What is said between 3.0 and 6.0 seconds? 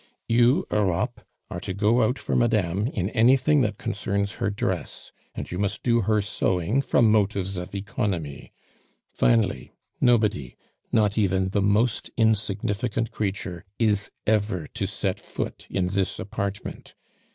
anything that concerns her dress, and you must